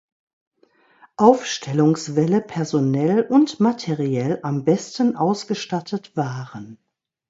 [1.17, 6.79] Aufstellungswelle personell und materiell am besten ausgestattet waren.